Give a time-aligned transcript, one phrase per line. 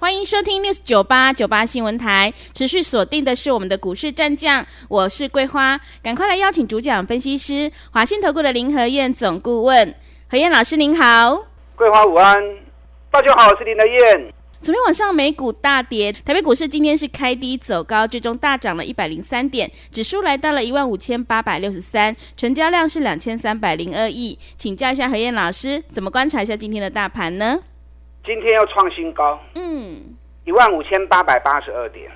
[0.00, 9.92] 欢迎收听 news 九八九八新闻台，持续锁定的是我们的股市战将，我是桂花，赶快来邀请主讲分析师华信投顾的林和燕总顾问，
[10.30, 12.40] 何燕老师您好，桂花午安，
[13.10, 14.32] 大家好，我是林和燕。
[14.62, 24.38] 昨天晚上美股大跌，台北股市今天是开低走高，最终大涨了一百零三点，指数来到了一万五千八百六十三，成交量是两千三百零二亿。
[24.56, 27.58] 请教一下何燕老师，怎么观察一下今天的大盘呢？
[28.28, 30.14] 今天又创新高，嗯，
[30.44, 32.10] 一万五千八百八十二点，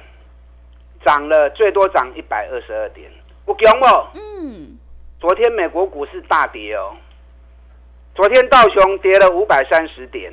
[1.02, 3.10] 涨了最多涨一百二十二点，
[3.46, 3.86] 我强不？
[4.18, 4.76] 嗯，
[5.18, 6.94] 昨天美国股市大跌哦，
[8.14, 10.30] 昨天道琼跌了五百三十点，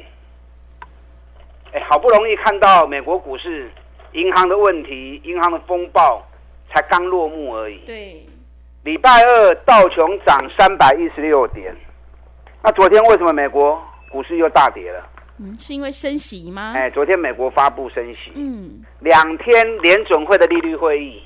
[1.72, 3.72] 哎，好不容易看到美国股市
[4.12, 6.22] 银行的问题，银行的风暴
[6.74, 7.78] 才刚落幕而已。
[7.86, 8.28] 对，
[8.84, 11.74] 礼拜二道琼涨三百一十六点，
[12.62, 13.82] 那昨天为什么美国
[14.12, 15.06] 股市又大跌了？
[15.40, 16.74] 嗯，是因为升息吗？
[16.76, 21.24] 哎，昨天美国发布升息，嗯，两天联准会的利率会议，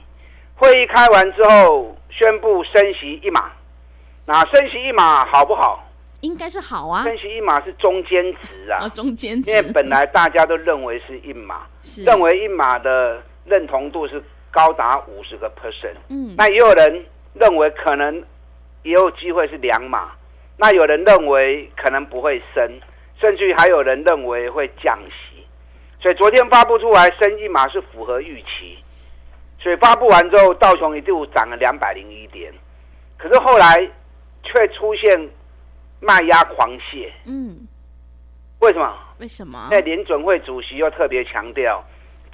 [0.56, 3.52] 会议开完之后宣布升息一码，
[4.26, 5.84] 那升息一码好不好？
[6.22, 8.86] 应该是好啊，升息一码是中间值啊。
[8.86, 12.04] 哦，，中间值，因为本来大家都认为是一码，是。
[12.04, 18.24] 认为一码的认同度是高达五十个 percent，嗯，那也有人认为可能
[18.84, 20.12] 也有机会是两码，
[20.56, 22.72] 那有人认为可能不会升，
[23.20, 25.46] 甚至于还有人认为会降息，
[26.00, 28.78] 所以昨天发布出来升一码是符合预期，
[29.60, 32.54] 所以发布完之后道琼一度涨了两百零一点，
[33.18, 33.90] 可是后来
[34.44, 35.30] 却出现
[36.02, 37.68] 卖压狂泻，嗯，
[38.60, 38.98] 为什么？
[39.20, 39.70] 为什么？
[39.72, 41.82] 那联准会主席又特别强调，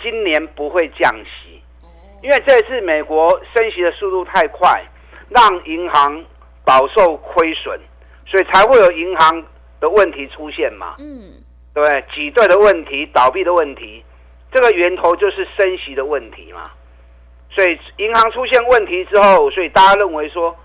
[0.01, 1.61] 今年不会降息，
[2.23, 4.83] 因为这次美国升息的速度太快，
[5.29, 6.25] 让银行
[6.65, 7.79] 饱受亏损，
[8.25, 9.45] 所以才会有银行
[9.79, 11.33] 的问题出现嘛，嗯，
[11.73, 12.03] 对不对？
[12.13, 14.03] 挤兑的问题、倒闭的问题，
[14.51, 16.71] 这个源头就是升息的问题嘛。
[17.51, 20.55] 所以银行出现问题之后，所以大家认为说，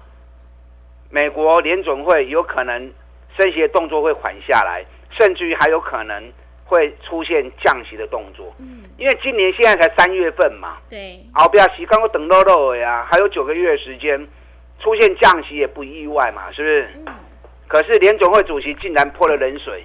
[1.09, 2.93] 美国联准会有可能
[3.39, 6.33] 升息的动作会缓下来，甚至于还有可能
[6.67, 8.55] 会出现降息的动作。
[8.59, 14.29] 嗯，因为今年现在才三月份嘛，对，熬，不要洗，刚刚等到肉呀，还有九个月的时间，
[14.81, 16.89] 出现降息也不意外嘛，是不是？
[17.07, 17.15] 嗯，
[17.75, 19.85] 可是联总会主席竟然泼了冷水，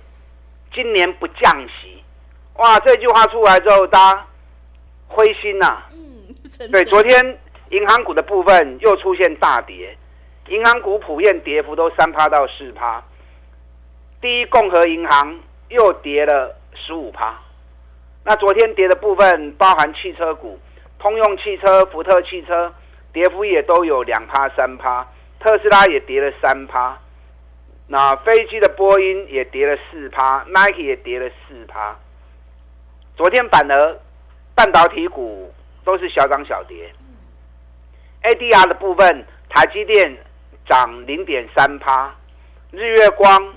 [0.71, 2.03] 今年不降息，
[2.57, 2.79] 哇！
[2.81, 4.27] 这句话出来之后，大家
[5.07, 7.39] 灰心呐、嗯，对，昨天
[7.71, 9.97] 银行股的部分又出现大跌，
[10.49, 13.03] 银行股普遍跌幅都三趴到四趴。
[14.21, 15.39] 第一共和银行
[15.69, 17.39] 又跌了十五趴。
[18.23, 20.59] 那昨天跌的部分包含汽车股，
[20.99, 22.71] 通用汽车、福特汽车
[23.11, 25.07] 跌幅也都有两趴、三趴，
[25.39, 26.95] 特斯拉也跌了三趴。
[27.91, 31.97] 那飞机的波音也跌了四趴，Nike 也跌了四趴。
[33.17, 33.99] 昨天反而
[34.53, 35.51] 半导体股
[35.83, 36.93] 都是小涨小跌。
[38.21, 40.15] ADR 的部分，台积电
[40.67, 42.13] 涨零点三趴，
[42.69, 43.55] 日月光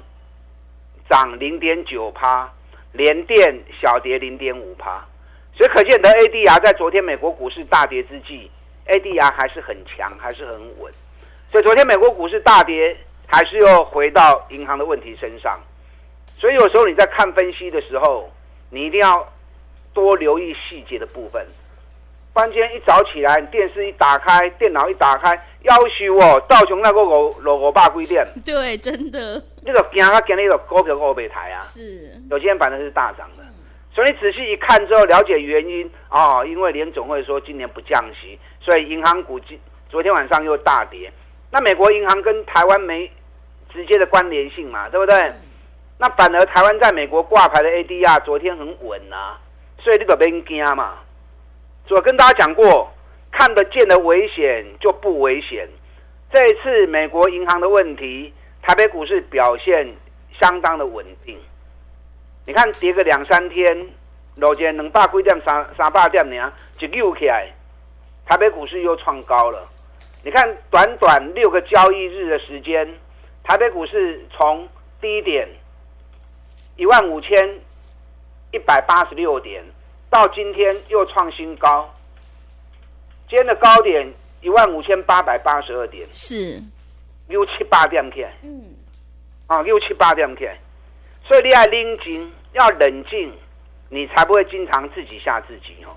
[1.11, 2.51] 涨零点九趴，
[2.93, 5.07] 联电小跌零点五趴。
[5.55, 8.51] 所以可见得 ADR 在昨天美国股市大跌之际
[8.87, 10.91] ，ADR 还是很强，还是很稳。
[11.51, 12.97] 所以昨天美国股市大跌，
[13.33, 15.59] 还是又回到银行的问题身上。
[16.39, 18.31] 所以有时候你在看分析的时候，
[18.71, 19.27] 你一定要
[19.95, 21.45] 多留意细节的部分。
[22.35, 25.31] 不然今天一早起来，电视一打开，电脑一打开，
[25.63, 33.45] 要求哦，道琼那个五六五百几点， 对，真的那个惊啊惊那个股票五百台啊，是，有今天反正是大涨的。
[33.95, 39.61] 所以你仔细一看之后，了解原因哦，因为联总会说今年不降息，所以银行股今
[39.91, 41.13] 昨天晚上又大跌。
[41.51, 43.11] 那美国银行跟台湾没
[43.73, 45.33] 直接的关联性嘛，对不对？
[45.99, 49.39] 那反而台湾在美国挂牌的 ADR 昨天很稳啊，
[49.79, 50.99] 所以这个别惊嘛。
[51.91, 52.91] 我跟大家讲过，
[53.31, 55.69] 看得见的危险就不危险。
[56.33, 58.33] 这一次美国银行的问题，
[58.63, 59.95] 台北股市表现
[60.41, 61.39] 相当的稳定。
[62.47, 63.89] 你看跌个两三天，
[64.37, 67.49] 落见两百几点、三三百点呢，一溜起来，
[68.27, 69.69] 台北股市又创高了。
[70.25, 72.89] 你看短短六个交易日的时间，
[73.45, 74.69] 台北股市从
[75.01, 75.49] 低点
[76.77, 77.61] 一万五千
[78.53, 79.63] 一百八十六点，
[80.09, 81.93] 到今天又创新高。
[83.29, 86.63] 今天的高点一万五千八百八十二点，是，
[87.29, 88.63] 六七八点起来，嗯，
[89.47, 90.59] 啊，六七八点起来，
[91.25, 93.33] 所以你要冷静，要冷静，
[93.89, 95.91] 你才不会经常自己吓自己哦。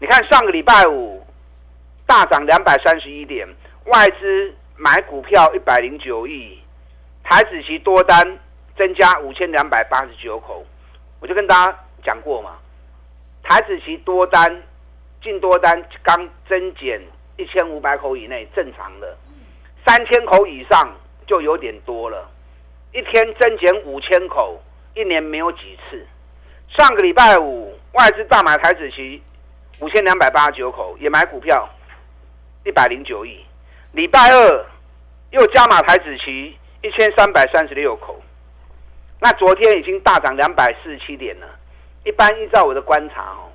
[0.00, 1.24] 你看上个礼拜五
[2.06, 3.46] 大涨两百三十一点，
[3.84, 6.58] 外资买股票一百零九亿，
[7.22, 8.36] 台子期多单
[8.76, 10.66] 增加五千两百八十九口，
[11.20, 12.58] 我就跟大家讲过嘛，
[13.44, 14.60] 台子期多单
[15.22, 17.00] 进多单刚增减
[17.36, 19.16] 一千五百口以内正常的，
[19.86, 20.92] 三千口以上
[21.28, 22.28] 就有点多了，
[22.92, 24.60] 一天增减五千口，
[24.94, 26.04] 一年没有几次。
[26.70, 29.22] 上个礼拜五外资大买台子期
[29.78, 31.68] 五千两百八十九口，也买股票
[32.64, 33.44] 一百零九亿。
[33.92, 34.66] 礼拜二
[35.32, 38.20] 又加码台子期一千三百三十六口，
[39.20, 41.46] 那昨天已经大涨两百四十七点了。
[42.04, 43.52] 一般依照我的观察哦，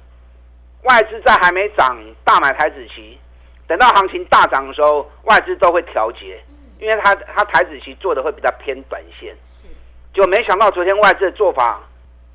[0.84, 3.18] 外资在还没涨大买台子期，
[3.66, 6.40] 等到行情大涨的时候，外资都会调节，
[6.80, 9.36] 因为他他台子期做的会比较偏短线。
[10.14, 11.82] 就没想到昨天外资的做法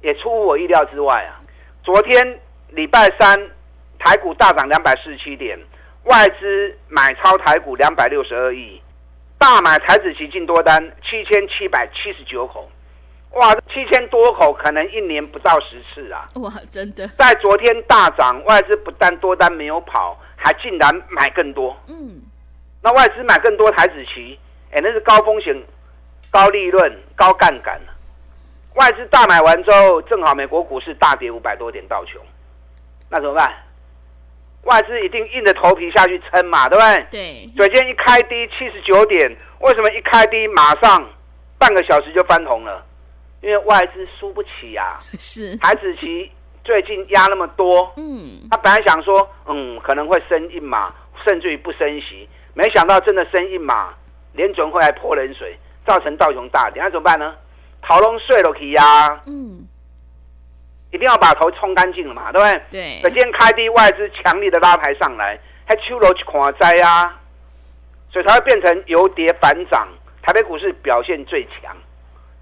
[0.00, 1.40] 也出乎我意料之外啊！
[1.84, 3.50] 昨天礼拜三
[3.98, 5.56] 台股大涨两百四十七点，
[6.04, 8.80] 外资买超台股两百六十二亿，
[9.38, 12.68] 大买台子期净多单七千七百七十九口，
[13.32, 16.28] 哇，七千多口可能一年不到十次啊！
[16.34, 21.76] 哇，真的，在昨天大涨，外资不但多单没有跑，还竟然买更多。
[21.86, 22.20] 嗯，
[22.82, 24.38] 那外资买更多台子期，
[24.72, 25.56] 哎，那是高风险、
[26.30, 27.80] 高利润、高杠杆。
[28.74, 32.20] 外资大买完之后，正好美国股市大跌五百多点到穷，
[33.08, 33.52] 那怎么办？
[34.62, 37.06] 外资一定硬着头皮下去撑嘛，对不对？
[37.10, 39.28] 对，昨天一开低七十九点，
[39.60, 41.04] 为什么一开低马上
[41.58, 42.84] 半个小时就翻红了？
[43.40, 46.30] 因为外资输不起呀、 是，台子期
[46.62, 50.94] 最近压那么多，嗯，他本来想说，嗯，可能会升一码，
[51.24, 53.92] 甚至于不升息，没想到真的升一码，
[54.34, 57.34] 联准会来泼冷水，造成道琼大跌，那怎么办呢？
[57.82, 59.51] 逃龙睡了去呀，嗯，
[60.92, 62.62] 一定要把头冲干净了嘛，对不对？
[62.70, 63.00] 对。
[63.02, 65.36] 那，今天开低，外资强力的拉抬上来，
[65.66, 67.18] 还秋楼去狂灾啊，
[68.10, 69.88] 所以才会变成由跌反涨，
[70.22, 71.76] 台北股市表现最强。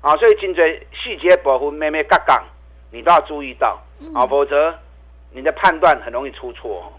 [0.03, 2.43] 啊，所以颈椎细节保护妹妹杠杠，
[2.91, 3.81] 你都要注意到。
[4.15, 4.77] 啊，否则
[5.31, 6.93] 你的判断很容易出错。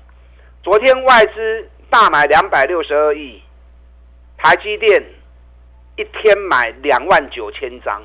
[0.64, 3.42] 昨天外资大买两百六十二亿，
[4.38, 5.04] 台积电
[5.98, 8.02] 一天买两万九千张，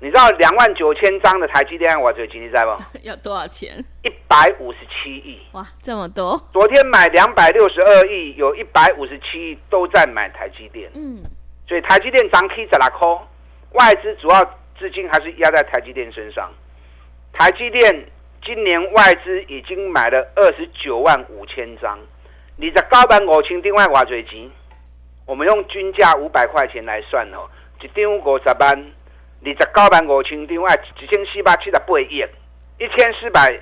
[0.00, 2.76] 你知道两万九千张的台积电我最经济在不？
[3.02, 3.82] 要多少钱？
[4.02, 5.40] 一百五十七亿。
[5.52, 11.22] 哇，这么多，昨天买两百六十二亿，有一百五十七亿都在买台积电，嗯，
[11.66, 13.22] 所以台积电涨 K 十拉扣，
[13.72, 14.44] 外资主要
[14.78, 16.52] 资金还是压在台积电身上。
[17.32, 18.06] 台积电
[18.44, 21.98] 今年外资已经买了二十九万五千张，
[22.56, 24.50] 你在高板五千另外偌侪钱？
[25.26, 27.48] 我们用均价五百块钱来算哦，
[27.80, 28.92] 一张五十万，
[29.44, 32.24] 二十九万五千张，啊，一千四百七十八亿，
[32.78, 33.60] 一千四百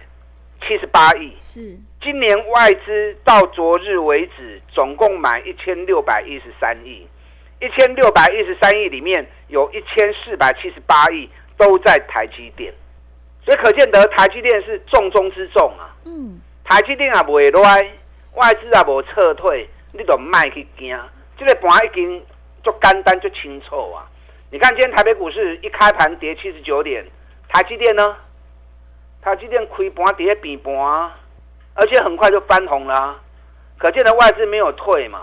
[0.65, 1.37] 七十八亿。
[1.41, 7.05] 是，今年外资到昨日为止，总共买一千六百一十三亿，
[7.61, 12.73] 一千六百一十三亿里面有一千四百七十八亿都在台积电，
[13.45, 15.97] 所以可见得台积电是重中之重啊。
[16.05, 20.97] 嗯，台积电也不会，外资也无撤退，你都卖去惊。
[21.37, 22.25] 这个盘已经
[22.63, 24.09] 就简单就清楚啊！
[24.53, 27.03] 你看今天台北股市一开盘跌七十九点，
[27.49, 28.15] 台积电呢？
[29.23, 31.17] 台积电开盘跌比盘啊，
[31.73, 33.21] 而且很快就翻红了、啊，
[33.79, 35.23] 可见的外资没有退嘛。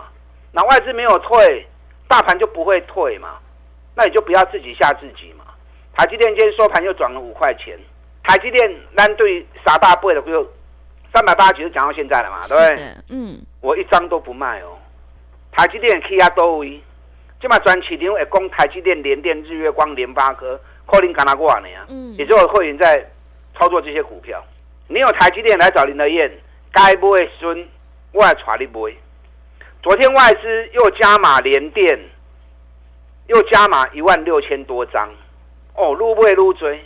[0.51, 1.67] 那外资没有退，
[2.07, 3.37] 大盘就不会退嘛。
[3.95, 5.45] 那你就不要自己吓自己嘛。
[5.93, 7.77] 台积电今天收盘又涨了五块钱，
[8.23, 10.43] 台积电单对傻大背的就
[11.13, 12.95] 三百八十几就讲到现在了嘛，对不对？
[13.09, 14.79] 嗯，我一张都不卖哦。
[15.51, 16.81] 台积电起啊多位，
[17.39, 21.67] 这嘛全市场会讲台积电、联电、日月光、联发科，可能干哪挂呢？
[21.87, 23.09] 嗯也就是会员在
[23.57, 24.43] 操作这些股票。
[24.87, 26.29] 你有台积电来找林德燕，
[26.73, 27.67] 该买的时阵
[28.11, 28.93] 我来带你买。
[29.81, 31.97] 昨天外资又加码联电，
[33.27, 35.09] 又加码一万六千多张，
[35.75, 36.83] 哦，愈买愈追。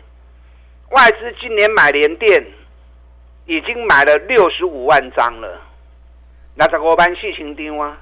[0.89, 2.45] 外资今年买联电
[3.47, 5.59] 已经买了六十五万张了，
[6.53, 7.97] 那十五万四千张啊。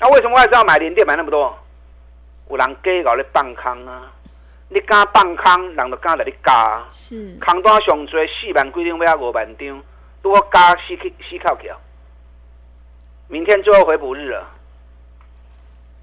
[0.00, 1.56] 那为什么外资要买联电买那么多？
[2.50, 4.10] 有人假搞你放空啊！
[4.68, 6.88] 你敢放空，人就敢来你加啊。
[6.90, 9.82] 是，空单上最四万几张，要五万张，
[10.22, 11.76] 如果加四去四靠桥。
[13.28, 14.48] 明天最后回补日了，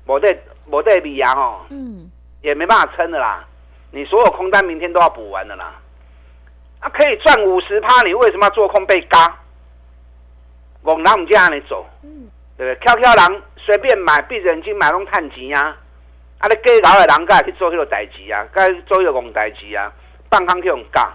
[0.06, 2.12] 我这我这比牙哦，嗯，
[2.42, 3.44] 也没办法撑的啦。
[3.92, 5.74] 你所有空单明天都要补完的啦。
[6.82, 9.40] 啊，可以赚五十趴，你为什么要做空被嘎？
[10.84, 11.84] 往哪们这样你走？
[12.58, 12.86] 对不对？
[12.86, 15.76] 悄悄人随便买，闭着眼睛买拢趁钱啊！
[16.40, 19.92] 啊，你计老的人该去做迄个代志啊，该做迄个戆代志啊，
[20.30, 21.10] 放空去用教。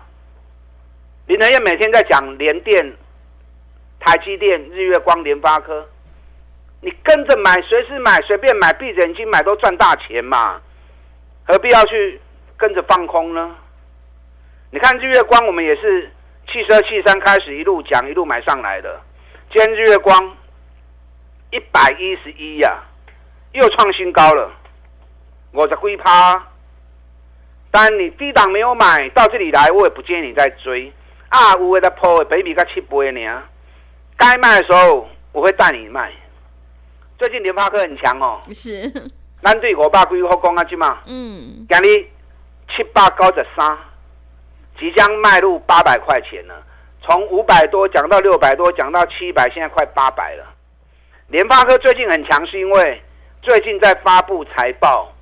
[1.26, 2.92] 林德燕每天在讲联电、
[4.00, 5.88] 台积电、日月光、联发科，
[6.80, 10.60] 你跟着买，随时买，随便买，闭着眼睛买都赚大钱嘛，
[11.44, 12.20] 何必要去
[12.56, 13.54] 跟着放空呢？
[14.70, 16.10] 你看日月光，我们也是
[16.50, 19.00] 汽车汽、三开始一路讲，一路买上来的。
[19.52, 20.36] 今天日月光
[21.50, 22.82] 一百一十一呀，
[23.52, 24.50] 又创新高了，
[25.52, 26.46] 我在龟趴。
[27.72, 30.92] 但你低档没有买到这里来，我也不建议你再追。
[31.28, 33.42] 啊，有的在破的，北比才七倍呢。
[34.16, 36.12] 该卖的时候，我会带你卖。
[37.18, 38.90] 最近联发科很强哦，是。
[39.42, 40.98] 咱对五百几好讲啊，即嘛。
[41.06, 41.66] 嗯。
[41.68, 42.06] 今日
[42.74, 43.78] 七百九十三，
[44.78, 46.54] 即将迈入八百块钱了。
[47.02, 50.44] 从五百多讲到六百多，讲到七百，现在快八百了。
[51.30, 53.02] 联发科最近很强，是因为
[53.40, 55.12] 最近在发布财报，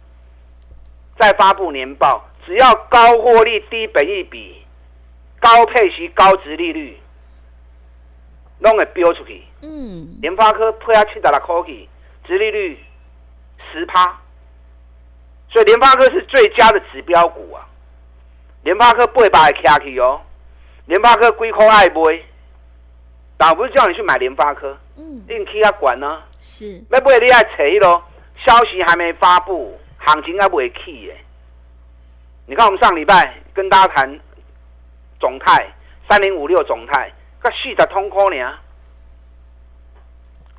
[1.18, 4.56] 在发布年报，只要高获利、低本益比。
[5.40, 6.98] 高配息、高值利率，
[8.58, 9.44] 拢会标出去。
[9.62, 11.88] 嗯，联发科配下七十六块去，
[12.26, 12.76] 值利率
[13.70, 14.18] 十趴，
[15.48, 17.68] 所以联发科是最佳的指标股啊。
[18.64, 20.20] 联发科八百会卡去哦，
[20.86, 22.24] 联发科几块爱买，
[23.36, 26.22] 但不是叫你去买联发科，嗯，你去他管呢？
[26.40, 28.02] 是，要买你爱查咯，
[28.44, 31.16] 消息还没发布，行情还不会起耶。
[32.46, 34.20] 你看我们上礼拜跟大家谈。
[35.20, 35.66] 总泰
[36.08, 38.54] 三零五六总泰，个四十通科呢？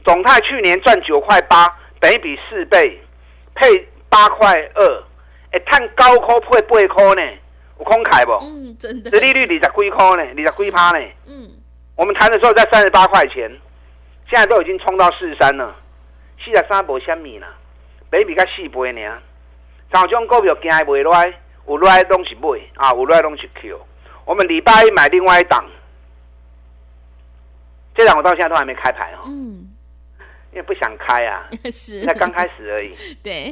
[0.03, 2.99] 总泰去年赚九块八，等于比四倍，
[3.55, 5.03] 配八块二，
[5.51, 7.21] 哎，探高科配八科呢？
[7.77, 8.33] 有空开不？
[8.41, 9.11] 嗯，真的。
[9.11, 10.23] 利率二十几块呢？
[10.23, 10.99] 二十几趴呢？
[11.27, 11.49] 嗯。
[11.95, 13.49] 我们谈的时候在三十八块钱，
[14.29, 15.75] 现在都已经冲到四十三了。
[16.43, 17.47] 四十三无虾米啦，
[18.09, 19.01] 比比较四倍呢。
[19.91, 21.33] 像这种股票惊袂来，
[21.67, 23.77] 有来拢是买啊，有来拢是 Q。
[24.23, 25.65] 我们礼拜一买另外一档，
[27.95, 29.23] 这档我到现在都还没开牌哦。
[29.25, 29.67] 嗯，
[30.51, 32.95] 因为不想开啊， 是，才刚开始而已。
[33.21, 33.47] 对，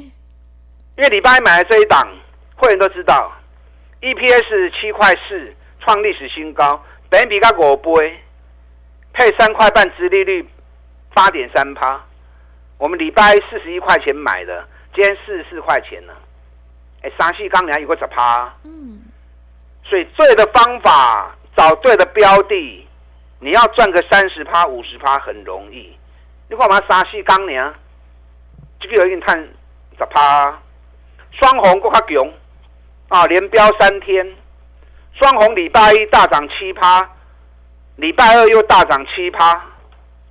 [0.95, 2.07] 因为礼拜一买的这一档，
[2.55, 3.33] 会员都知道
[4.01, 8.19] ，EPS 七块四，创历史新高，本比较五倍，
[9.11, 10.47] 配三块半，殖利率
[11.13, 12.01] 八点三趴。
[12.77, 16.13] 我们礼拜四十一块钱买的，今天四十四块钱了。
[17.01, 18.53] 哎，三细钢还有个十趴。
[18.63, 19.01] 嗯。
[19.83, 22.87] 所以对的方法，找对的标的，
[23.39, 25.97] 你要赚个三十趴、五十趴很容易。
[26.49, 27.73] 你看我们沙西钢呢，
[28.79, 29.37] 这个有一点探
[29.97, 30.59] 十趴，
[31.31, 32.31] 双红更加强
[33.07, 34.35] 啊，连标三天，
[35.13, 37.09] 双红礼拜一大涨七趴，
[37.95, 39.65] 礼拜二又大涨七趴，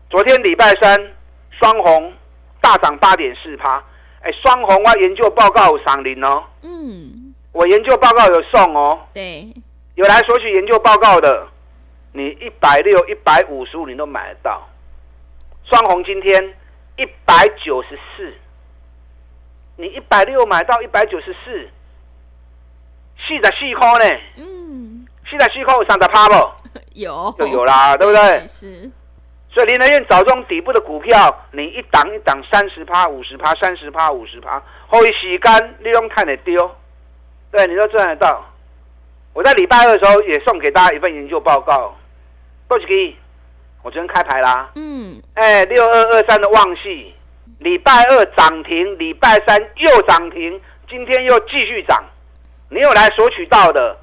[0.09, 1.15] 昨天礼拜三
[1.51, 2.13] 双红
[2.61, 3.83] 大涨八点四趴。
[4.21, 6.45] 哎，双红啊，研究报告赏零哦。
[6.63, 7.35] 嗯。
[7.53, 9.49] 我研究报告有送哦，对，
[9.95, 11.49] 有来索取研究报告的，
[12.13, 14.69] 你一百六、一百五十五你都买得到。
[15.65, 16.55] 双红今天
[16.97, 18.35] 一百九十四，
[19.77, 21.69] 你一百六买到一百九十四，
[23.27, 24.21] 四十四块呢？
[24.37, 26.51] 嗯，四十四块有三十趴不？
[26.93, 28.47] 有，就有啦，对不对？
[28.47, 28.91] 是。
[29.57, 36.71] 所以林德燕找这种底部的股票，你一档一档三十趴、五十趴、三十趴、五十趴，后一洗干利用太的丢。
[37.51, 38.45] 对，你都赚得到。
[39.33, 41.97] 我在礼拜二的时候也送给大家一份研究报告。
[42.69, 43.17] 多吉基，
[43.83, 44.71] 我昨天开牌啦。
[44.75, 45.23] 嗯。
[45.33, 47.15] 哎，六二二三的旺系，
[47.59, 52.05] 礼拜二涨停，礼拜三又涨停，今天又继续涨。
[52.69, 53.97] 你有来索取到的，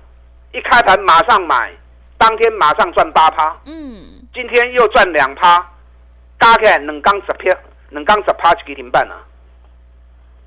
[0.51, 1.72] 一开盘马上买，
[2.17, 3.55] 当天马上赚八趴。
[3.65, 4.12] 嗯。
[4.34, 5.63] 今天又赚两趴，
[6.40, 7.56] 加起来两缸十票，
[7.90, 9.22] 两缸十趴就几停半啊。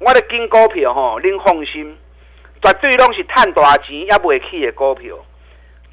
[0.01, 1.97] 我的金股票吼，您放心。
[2.61, 5.17] 绝对拢是赚大钱也未起的股票，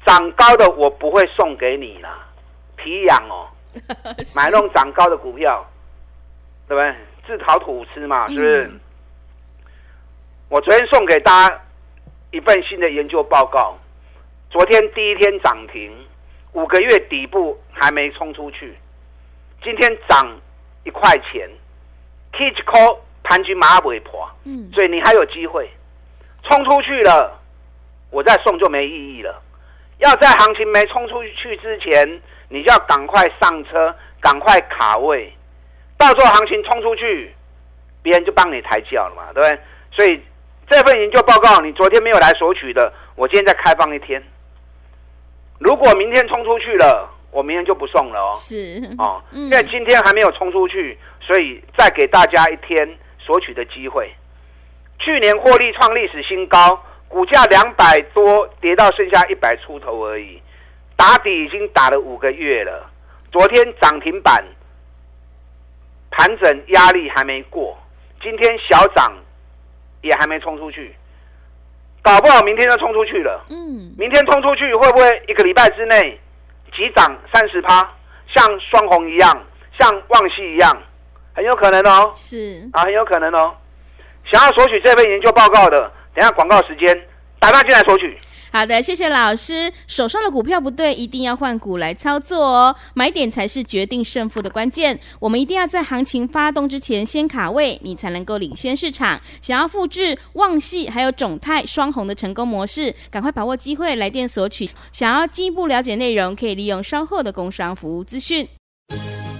[0.04, 2.26] 涨高的我不会送给你啦，
[2.74, 3.48] 皮痒哦。
[4.34, 5.64] 买那种涨高的股票，
[6.66, 6.94] 对不对？
[7.26, 8.70] 自讨苦吃嘛，是不是？
[10.48, 11.60] 我昨天送给大家
[12.32, 13.78] 一份新的研究报告，
[14.50, 15.92] 昨天第一天涨停，
[16.54, 18.76] 五个月底部还没冲出去，
[19.62, 20.26] 今天涨
[20.84, 21.48] 一块钱
[22.32, 22.80] ，K 一块
[23.22, 25.68] 盘局马尾婆，嗯，所以你还有机会。
[26.44, 27.40] 冲出去了，
[28.10, 29.42] 我再送就没意义了。
[29.98, 35.32] 要在行情没冲出去之前，你就要赶快上车，赶快卡位。
[35.96, 37.34] 到时候行情冲出去，
[38.02, 39.60] 别人就帮你抬轿了嘛，对不对？
[39.90, 40.22] 所以
[40.68, 44.22] 这份研究报告，你昨天没有来索取的，我今天再开放一天。
[45.58, 48.32] 如果明天冲出去了，我明天就不送了哦。
[48.34, 54.12] 是哦，因为今天还没有冲出去，所以再给大家一天索取的机会。
[54.98, 60.40] 去年获利创历史新高，股价两百多，跌到剩下一百出头而已，
[60.96, 62.90] 打底已经打了五个月了。
[63.32, 64.44] 昨天涨停板，
[66.10, 67.76] 盘整压力还没过，
[68.22, 69.12] 今天小涨
[70.02, 70.94] 也还没冲出去，
[72.04, 73.46] 搞不好明天就冲出去了。
[73.48, 76.20] 嗯，明天冲出去会不会一个礼拜之内
[76.76, 77.90] 急涨三十趴，
[78.28, 79.34] 像双红一样，
[79.80, 80.76] 像旺西一样，
[81.34, 82.12] 很有可能哦。
[82.14, 83.54] 是啊，很有可能哦。
[84.30, 86.94] 想要索取这份研究报告的，等下广告时间
[87.38, 88.18] 打电话进来索取。
[88.54, 89.72] 好的，谢谢老师。
[89.88, 92.76] 手上的股票不对，一定要换股来操作哦。
[92.94, 94.96] 买点才是决定胜负的关键。
[95.18, 99.20] 我们一定要在行情发动之前先卡位，你才能够领先市场。
[99.42, 104.70] 想要复制旺系还有种泰双红的成功模式，赶快把握机会来电索取。
[104.92, 108.48] 想要进一步了解内容，可以利用稍后的工商服务资讯。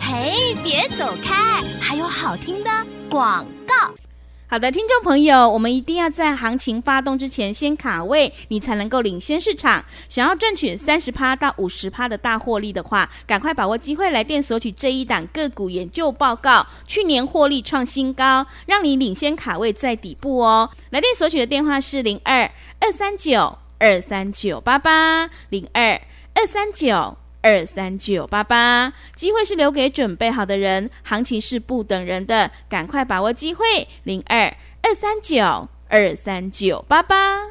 [0.00, 2.70] 嘿，别走开，还有好听的
[3.08, 3.94] 广告。
[4.46, 9.84] 好的，听众朋友，我们一定要在行情发动之前先卡位，你才能够领先市场。
[10.08, 16.64] 想要赚取三十趴到五十趴的大获利的话，赶快把握机会来电索取这一档个股研究报告。
[16.86, 20.70] 去年获利创新高，让你领先卡位在底部哦。
[20.90, 22.48] 来电索取的电话是零二
[22.78, 26.00] 二三九二三九八八零二
[26.34, 27.16] 二三九。
[27.44, 33.66] 二三九八八，机会是留给准备好的人，行情是不等人的，赶快把握机会。
[34.04, 34.46] 零二
[34.82, 37.42] 二三九二三九八八，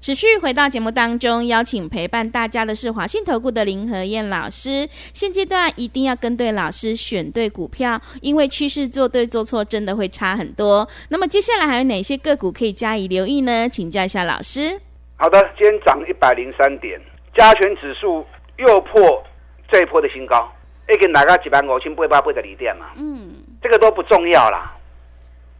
[0.00, 4.88] 持续回到节目当中，邀请陪伴大家的是华信投顾的林和燕老师。
[5.14, 10.88] 现阶段一定要跟对老师，选对股票，因为趋势做对做错真的会差很多。
[11.10, 13.68] 那么接下来还有哪些个股可以加以留意呢？
[13.68, 14.80] 请教一下老师。
[15.14, 17.00] 好的，今天涨一百零三点，
[17.36, 18.26] 加权指数。
[18.56, 19.24] 又破
[19.68, 20.50] 这一波的新高，
[20.88, 22.86] 一根哪个几百五千八百八的锂电嘛？
[22.96, 24.72] 嗯，这个都不重要啦，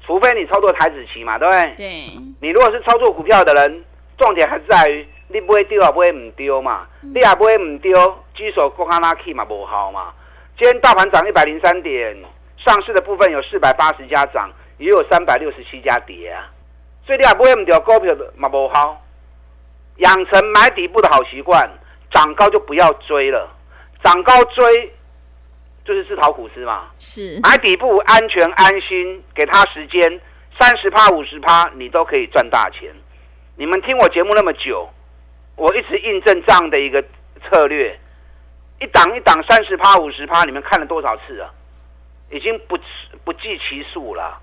[0.04, 1.74] 除非你操作台子期嘛，对不对？
[1.76, 1.90] 对。
[2.40, 3.84] 你如果是操作股票的人，
[4.18, 6.86] 重点还是在于你不会丢啊，不会唔丢嘛？
[7.00, 10.12] 你也不会唔丢，举手过卡拉 K 嘛，不好嘛？
[10.58, 12.16] 今天大盘涨一百零三点，
[12.58, 16.50] 上市的部分有四百八十家涨，也有三百六十七家跌啊，
[17.06, 19.00] 所以你也不会唔丢股票的嘛，不好。
[19.96, 21.68] 养成买底部的好习惯。
[22.12, 23.48] 涨高就不要追了，
[24.04, 24.94] 涨高追
[25.84, 26.88] 就是自讨苦吃嘛。
[26.98, 30.20] 是买底部安全安心，给他时间，
[30.60, 32.94] 三十趴五十趴，你都可以赚大钱。
[33.56, 34.88] 你们听我节目那么久，
[35.56, 37.02] 我一直印证这样的一个
[37.44, 37.98] 策略，
[38.80, 41.50] 一档一档三十趴五十趴，你们看了多少次啊？
[42.30, 42.78] 已经不
[43.24, 44.40] 不计其数了。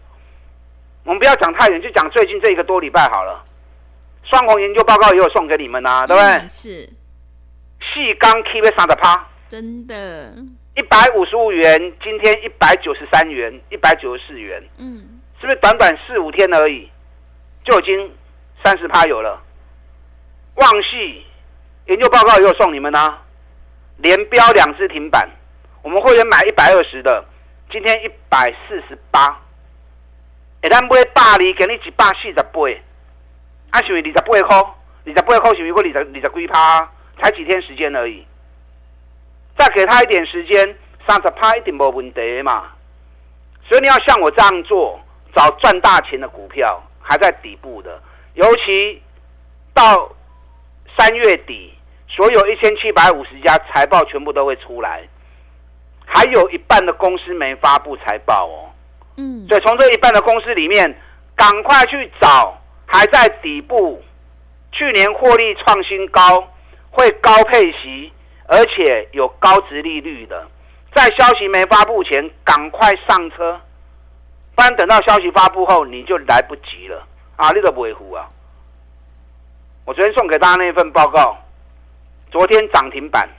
[1.06, 3.44] 我们不要讲太远，就讲最近这一个多礼拜好了。
[4.24, 6.50] 双红研究报告也有送给你们呐，对不对？
[6.50, 6.90] 是。
[7.82, 10.34] 细钢 KV 三十趴，真的，
[10.76, 16.90] 一百五十五元，今天一百九十三元，一百九十四元，嗯，是不是短短四五天而已，
[17.64, 18.14] 就已经
[18.64, 19.42] 三十趴有了？
[20.56, 21.26] 旺系
[21.88, 23.22] 研究报告也有送你们啦，
[23.98, 25.30] 连标两只停板，
[25.82, 27.24] 我们会员买一百二十的，
[27.72, 29.42] 今天一百四十八，
[30.62, 32.50] 一旦买大厘给你一百四十八，
[33.72, 36.92] 啊，是为二十八块，二十八块是为过二十二十几趴。
[37.22, 38.26] 才几天时间而已，
[39.58, 40.76] 再给他一点时间，
[41.08, 42.72] 三十趴一定没问题嘛。
[43.68, 45.00] 所以你要像我这样做，
[45.36, 48.02] 找赚大钱的股票，还在底部的，
[48.34, 49.02] 尤其
[49.74, 50.12] 到
[50.98, 51.74] 三月底，
[52.08, 55.08] 所有一千七百五十家财报全部都会出来，
[56.06, 58.70] 还有一半的公司没发布财报哦。
[59.18, 61.00] 嗯，所以从这一半的公司里面，
[61.36, 64.02] 赶快去找还在底部，
[64.72, 66.48] 去年获利创新高。
[66.92, 68.12] 会高配息，
[68.46, 70.48] 而且有高值利率的，
[70.94, 73.60] 在消息没发布前赶快上车，
[74.56, 77.52] 不然等到消息发布后你就来不及了啊！
[77.52, 78.28] 你都不会糊啊！
[79.86, 81.38] 我昨天送给大家那份报告，
[82.32, 83.30] 昨天涨停板，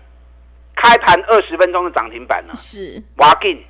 [0.75, 3.63] 开盘二十分钟的涨停板呢，是挖进，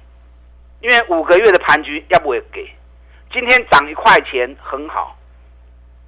[0.81, 2.71] 因为五个月的盘局要不会给，
[3.33, 5.17] 今天涨一块钱很好，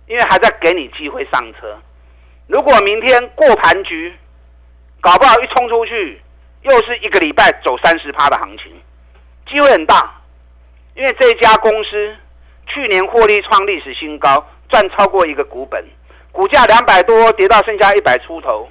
[0.06, 1.76] 因为还在给你机会上车。
[2.46, 4.14] 如果明天过盘局，
[5.00, 6.20] 搞不好一冲出去，
[6.62, 8.72] 又是一个礼拜走三十趴的行情，
[9.46, 10.20] 机会很大。
[10.94, 12.14] 因为这家公司
[12.66, 15.82] 去年获利创历史新高，赚超过一个股本，
[16.30, 18.68] 股价两百多跌到剩下一百出头，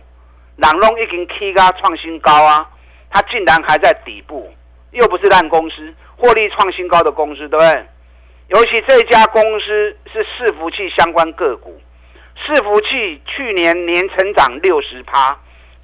[0.58, 2.70] 朗龙已经 K 嘎创新高啊，
[3.10, 4.54] 它竟然还在底部，
[4.92, 7.86] 又不是烂公司，获利创新高的公司，对不对？
[8.50, 11.82] 尤其这家公司是伺服器相关个股。
[12.36, 15.38] 伺服器去年年成长六十趴，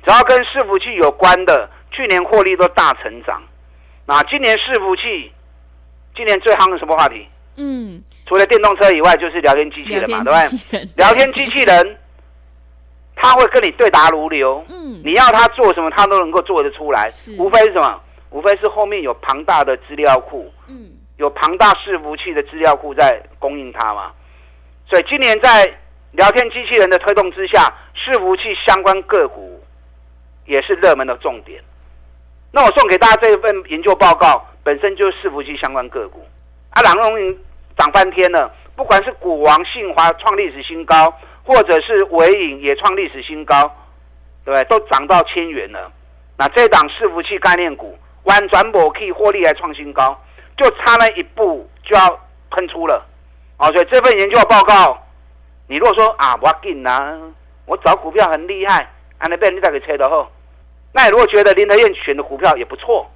[0.04, 3.42] 只要跟伺服器有关的，去年获利都大成长。
[4.06, 5.32] 那今年伺服器，
[6.16, 7.28] 今年最夯的什么话题？
[7.58, 10.88] 嗯，除了电动车以外，就是聊天机器人嘛，对不对？
[10.96, 11.98] 聊天机器人，
[13.16, 14.64] 他会跟你对答如流。
[14.70, 17.10] 嗯，你要他做什么，他都能够做得出来。
[17.38, 18.02] 无非是什么？
[18.30, 20.52] 无非是后面有庞大的资料库。
[20.68, 24.12] 嗯，有庞大伺服器的资料库在供应它嘛。
[24.90, 25.66] 所以今年在
[26.18, 29.64] 聊天机器人的推动之下，伺服器相关个股
[30.46, 31.64] 也是热门的重点。
[32.52, 36.28] 那我送给大家这一份研究报告，本身就是伺服器相关个股。
[36.72, 37.40] 啊，朗荣云
[37.78, 43.72] 涨翻天了，不管是股王信华创历史新高，或者是伟影也创历史新高，
[44.44, 44.64] 对不对？
[44.64, 45.92] 都涨到千元了。
[46.36, 50.20] 那这档伺服器概念股，弯转博可以获利还创新高，
[50.58, 53.06] 就差那一步就要喷出了。
[53.58, 55.07] 啊，所以这份研究报告，
[55.68, 57.18] 你如果说啊，我紧啊，
[57.66, 60.32] 我找股票很厉害，安那被你再给吹的后，
[60.94, 63.10] 那你如果觉得林德燕选的股票也不错，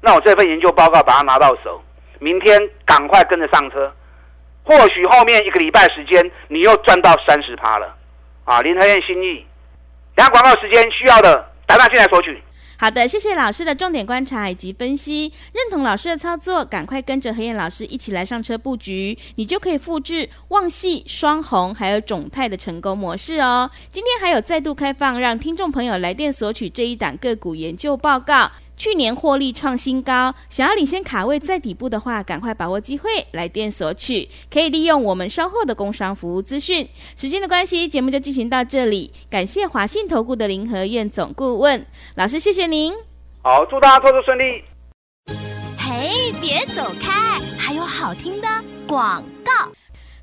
[0.00, 1.82] 那我这份研究报告把它拿到手，
[2.18, 3.92] 明天赶快跟着上车，
[4.64, 7.96] 或许后面一个礼拜时间你又赚到三十趴了。
[8.44, 9.46] 啊，林德燕心意，
[10.14, 12.42] 等下广告时间需要的打电进来索取。
[12.84, 23.70] 好的，谢谢老师的重点观察以及分析，认同老师的操作，赶快跟着何燕老师一起来上车布局，你就可以复制旺系、双红还有种泰的成功模式哦。
[23.90, 28.52] 今天还有再度开放，让听众朋友来电索取这一档个股研究报告。
[28.76, 36.88] 去年获利创新高，想要领先卡位在底部的话，赶快把握机会来电索取，可以利用我们稍后的工商服务资讯。
[37.16, 42.92] 时间的关系，节目就进行到这里，感谢华信投顾的林和燕总顾问老师，谢谢您。
[43.42, 44.64] 好，祝大家操作顺利。
[45.78, 48.48] 嘿，别走开，还有好听的
[48.86, 49.52] 广告。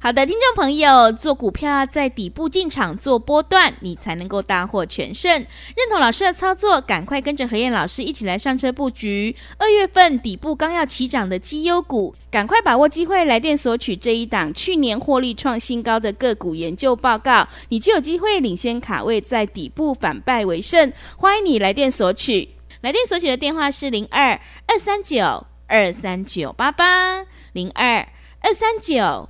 [0.04, 5.32] 好的，听众朋友，做股票在底部进场做波段，你才能够大获全胜。
[5.32, 9.36] 认同老师的操作，赶快跟着何燕老师一起来上车布局。
[9.60, 20.92] 二月份底部刚要起涨的绩优股，赶快把握机会来电索取这一档去年获利创新高的个股研究报告，你就有机会领先卡位，在底部反败为胜。
[21.18, 22.50] 欢迎你来电索取，
[22.82, 24.32] 来电索取的电话是零二
[24.66, 28.08] 二三九二三九八八零二
[28.40, 29.30] 二三九。